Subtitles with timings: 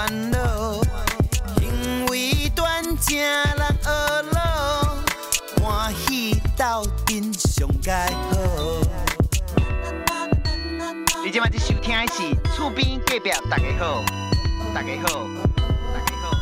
[0.00, 0.80] 烦恼，
[1.58, 3.90] 行为端正人学
[4.32, 4.96] 老，
[5.60, 8.38] 欢喜斗阵上盖好。
[11.22, 14.02] 你今麦在收听的是厝边隔壁大家好，
[14.74, 15.26] 大家好，
[15.92, 16.32] 大家好，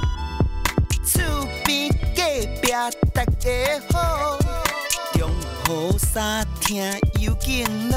[1.04, 1.20] 厝
[1.64, 2.22] 边隔
[2.62, 2.70] 壁
[3.12, 3.50] 大家
[3.92, 4.38] 好，
[5.14, 5.28] 中
[5.68, 6.80] 雨三听
[7.20, 7.96] 有劲路，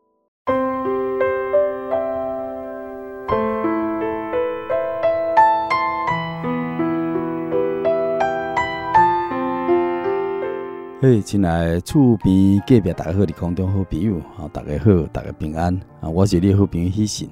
[11.03, 16.07] 嘿，亲爱的厝边隔壁大家好，的空中好朋友，好大家好，大家平安啊！
[16.07, 17.27] 我是你好朋友喜信。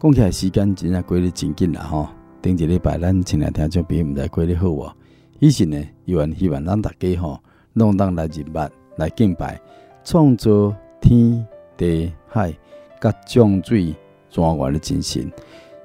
[0.00, 2.08] 讲起来时间真系过得真紧啦，吼！
[2.40, 4.92] 顶一礼拜咱亲爱听众朋友唔知过得好喎。
[5.40, 7.38] 喜信呢，依然希望咱大家吼，
[7.74, 9.60] 拢当来入捌来敬拜，
[10.02, 11.46] 创造天
[11.76, 12.50] 地海
[12.98, 13.94] 甲众水
[14.30, 15.30] 泉源的精神，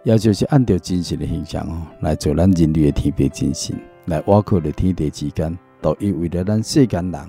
[0.06, 5.58] 也就是按照真神的形象哦，来做咱人类的天地精神，来挖靠的天地之间。
[5.82, 7.22] 都因为着咱世间人，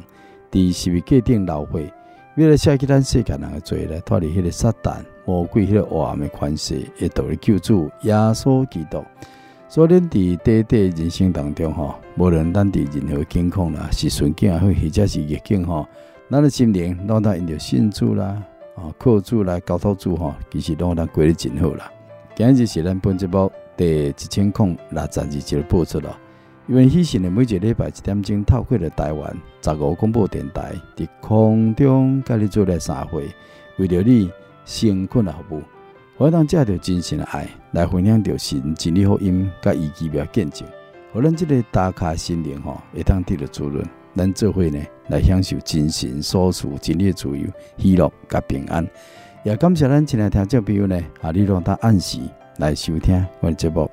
[0.50, 1.92] 伫十字架顶流血，
[2.36, 4.96] 为了舍弃咱世间人的罪咧脱离迄个撒旦
[5.26, 9.04] 魔鬼迄个黑暗的权势，会得的救主耶稣基督。
[9.68, 15.86] 所以，咱伫短短人生当中，吼，无论咱伫任何境况啦，是顺境也好，或者是逆境，吼，
[16.30, 18.42] 咱的心灵拢当因着信主啦，
[18.76, 21.92] 啊，靠主来交托主，吼，其实拢当过得真好啦。
[22.34, 26.18] 今日是咱本节目第一千空六十二集的播出了。
[26.68, 33.26] 因为喜神的每一个礼拜一点钟，透过了台湾十五广播电台，伫空中甲你做来三会，
[33.78, 34.30] 为了你
[34.66, 35.62] 辛苦的服务，
[36.18, 40.68] 我当借着真心的爱来分享着神真理福音，甲伊奇妙见证，
[41.10, 43.82] 互咱这个打卡心灵吼，会当得到滋润，
[44.14, 47.46] 咱做伙呢来享受精神所赐真理的自由、
[47.78, 48.86] 喜乐甲平安。
[49.42, 52.20] 也感谢咱亲爱听众朋友呢，啊，你让他按时
[52.58, 53.90] 来收听我的节目。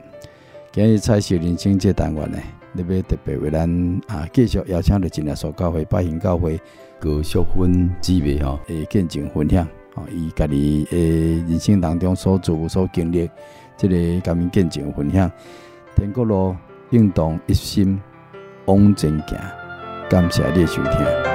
[0.73, 2.37] 今日彩色人生这单元呢。
[2.75, 3.69] 特别特别为咱
[4.07, 6.59] 啊，继续邀请着真耶稣教会、百行教会
[6.99, 9.65] 高淑芬姊妹吼，诶，见证分享，
[9.95, 13.29] 吼，伊家己诶人生当中所做、所经历，
[13.77, 15.31] 这个甲面见证分享。
[15.95, 16.55] 天国路
[16.89, 17.99] 运动一心
[18.65, 19.37] 往前行，
[20.09, 21.34] 感谢你收听。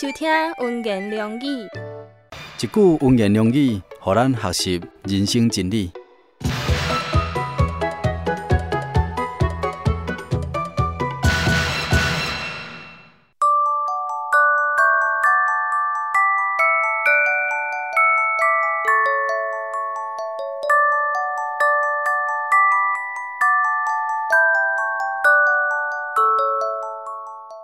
[0.00, 0.26] 收听
[0.56, 1.68] 温言良语，
[2.58, 3.82] 一句温言良语，予
[4.14, 5.92] 咱学习人生真理。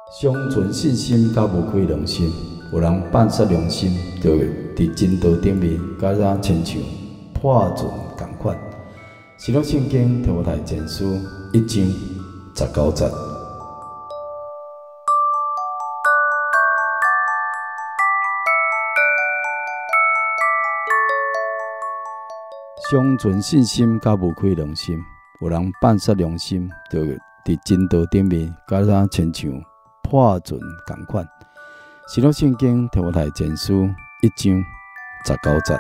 [0.09, 2.33] 尚存信心，甲无亏良心。
[2.73, 3.93] 有人办煞良心，
[4.23, 4.45] 就会
[4.77, 6.81] 伫真道顶面，甲咱亲像
[7.35, 7.85] 破阵
[8.17, 8.57] 共款。
[9.37, 11.05] 新约圣经提摩太前书
[11.53, 11.85] 一章
[12.55, 13.05] 十九节。
[22.91, 24.97] 尚存信心，甲无亏良心。
[25.41, 29.76] 有人办煞良心，就会伫真道顶面，甲咱亲像。
[30.09, 30.57] 破阵
[30.87, 31.29] 共款，
[32.07, 33.91] 新约圣经提摩太前书
[34.23, 34.55] 一章
[35.27, 35.77] 十九节。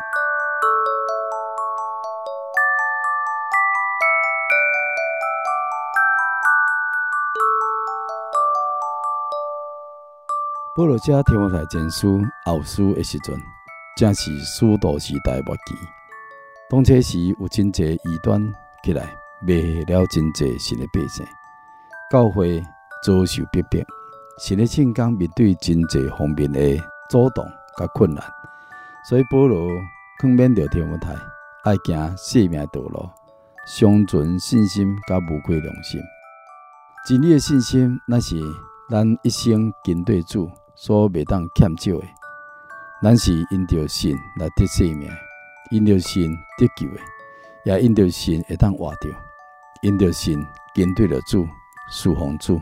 [10.75, 13.41] 保罗写提摩太前书后书的时阵，
[13.97, 15.63] 正是使徒时代末期。
[16.69, 18.53] 当初时有真侪异端
[18.83, 21.25] 起来，迷了真侪新的百姓，
[22.11, 22.61] 教会
[23.05, 23.81] 遭受逼迫。
[24.39, 26.61] 神的圣工面对真侪方面的
[27.09, 27.43] 阻挡
[27.79, 28.23] 甲困难，
[29.09, 29.67] 所以保罗
[30.21, 31.15] 劝勉着提摩太
[31.65, 33.09] 爱行生命道路，
[33.67, 35.99] 相存信心甲无愧良心。
[37.07, 38.37] 真理的信心，那是
[38.91, 42.07] 咱一生跟对主所袂当欠少的。
[43.03, 45.09] 咱是因着信来得生命，
[45.71, 47.01] 因着信得救的，
[47.65, 49.09] 也因着信会当活着，
[49.81, 50.45] 因着信
[50.75, 51.49] 跟对了主，
[51.91, 52.61] 侍奉主。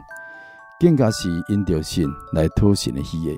[0.81, 3.37] 更加是因着信来讨神的喜悦，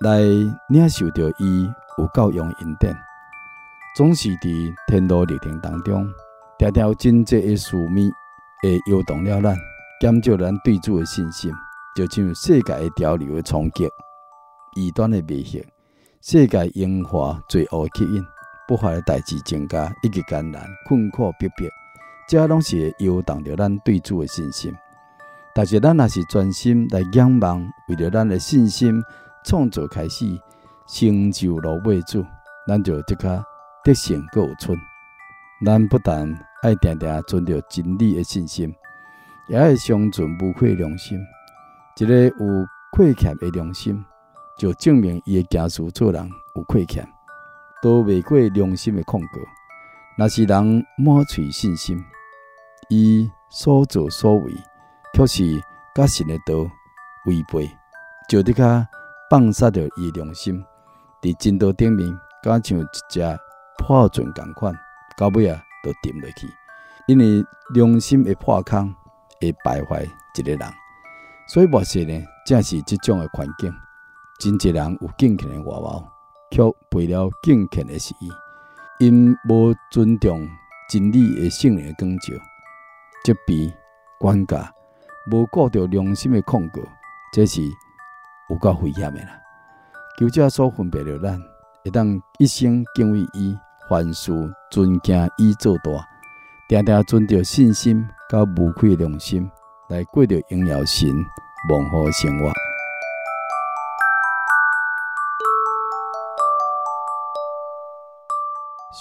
[0.00, 0.20] 来
[0.68, 1.68] 领受着伊
[1.98, 2.96] 有够用恩典，
[3.94, 6.08] 总是伫天路历程当中，
[6.58, 7.86] 条条真济的事物
[8.62, 9.56] 会摇动了咱，
[10.00, 11.52] 减少咱对主的信心，
[11.94, 13.86] 就像世界的潮流的冲击，
[14.74, 15.62] 异端的迷惑，
[16.22, 18.24] 世界樱花最恶吸引，
[18.66, 21.68] 不法的代志增加，一个艰难困苦逼迫，
[22.28, 24.74] 这拢是会摇动着咱对主的信心。
[25.54, 29.02] 但是咱若是专心来仰望，为了咱的信心
[29.44, 30.26] 创造开始，
[30.86, 32.24] 成就落尾主，
[32.68, 33.44] 咱就即刻
[33.82, 34.76] 得胜搁有剩。
[35.64, 36.26] 咱不但
[36.62, 38.74] 爱定定存着真理的信心，
[39.48, 41.18] 也爱生存无愧良心。
[41.98, 44.02] 一个有亏欠的良心，
[44.56, 47.06] 就证明伊的行事做人有亏欠，
[47.82, 49.28] 都未过良心的控告。
[50.16, 52.02] 若是人满嘴信心，
[52.88, 54.52] 伊所作所为。
[55.14, 55.62] 却是
[55.94, 56.54] 甲神的道
[57.26, 57.70] 违背，
[58.28, 58.86] 就得卡
[59.30, 60.64] 放煞着伊良心，
[61.20, 62.08] 伫真道顶面，
[62.42, 63.20] 敢像一只
[63.78, 64.74] 破船共款，
[65.16, 66.46] 到尾啊都沉落去。
[67.06, 68.94] 因为良心会破空，
[69.40, 70.04] 会败坏
[70.36, 70.60] 一个人。
[71.48, 73.72] 所以目前呢，正是这种的环境，
[74.38, 76.08] 真济人有敬虔的外貌，
[76.50, 78.30] 却背了敬虔的实意，
[79.00, 80.48] 因无尊重
[80.88, 82.34] 真理的圣灵的光照，
[83.24, 83.74] 责备
[84.20, 84.56] 管教。
[85.30, 86.80] 无顾着良心的控告，
[87.32, 87.62] 这是
[88.48, 89.28] 有够危险的啦。
[90.18, 91.40] 求者所分别了咱，
[91.84, 93.56] 会当一生敬畏伊，
[93.88, 94.32] 凡事
[94.70, 95.90] 尊敬伊做大，
[96.68, 99.50] 定定存着信心，甲无愧良心，
[99.88, 101.08] 来过着荣耀神、
[101.68, 102.52] 蒙福生活。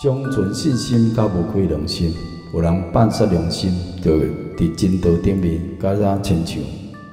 [0.02, 2.14] 尚存信心，甲无愧良心。
[2.54, 3.72] 有人办煞良心，
[4.02, 6.62] 就会伫真道顶面，甲咱亲像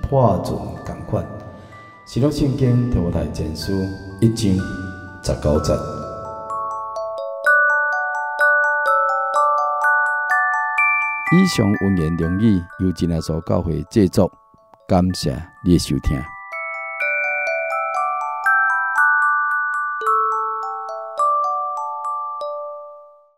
[0.02, 1.24] 破船共款。
[2.04, 3.72] 新约圣经提摩太前书
[4.20, 4.52] 一章
[5.22, 5.72] 十九节。
[11.32, 14.28] 以上文言良语由真耶稣教会制作，
[14.88, 16.20] 感谢你的收听。